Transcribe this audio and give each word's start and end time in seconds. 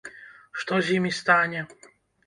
Што 0.63 0.79
з 0.87 0.97
імі 0.97 1.11
стане? 1.21 1.65